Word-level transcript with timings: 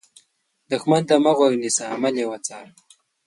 دښمن 0.71 1.01
ته 1.09 1.15
مه 1.23 1.31
غوږ 1.37 1.53
نیسه، 1.61 1.83
عمل 1.93 2.13
یې 2.21 2.25
وڅار 2.31 2.67